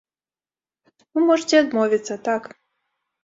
[1.17, 2.43] Вы можаце адмовіцца, так.